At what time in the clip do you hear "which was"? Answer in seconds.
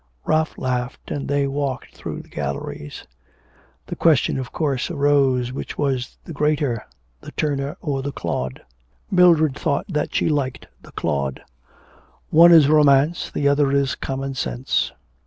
5.53-6.17